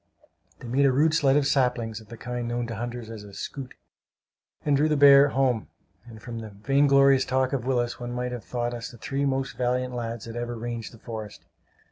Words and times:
They 0.57 0.67
made 0.67 0.87
a 0.87 0.91
rude 0.91 1.13
sled 1.13 1.37
of 1.37 1.45
saplings, 1.45 2.01
of 2.01 2.07
the 2.07 2.17
kind 2.17 2.47
known 2.47 2.65
to 2.65 2.75
hunters 2.75 3.11
as 3.11 3.23
a 3.23 3.35
"scoot," 3.35 3.75
and 4.65 4.75
drew 4.75 4.89
the 4.89 4.97
bear 4.97 5.27
home; 5.27 5.67
and 6.07 6.19
from 6.19 6.39
the 6.39 6.49
vainglorious 6.49 7.23
talk 7.23 7.53
of 7.53 7.67
Willis 7.67 7.99
one 7.99 8.11
might 8.11 8.31
have 8.31 8.43
thought 8.43 8.73
us 8.73 8.89
the 8.89 8.97
three 8.97 9.25
most 9.25 9.55
valiant 9.57 9.93
lads 9.93 10.25
that 10.25 10.35
ever 10.35 10.55
ranged 10.57 10.91
the 10.91 10.97
forest! 10.97 11.45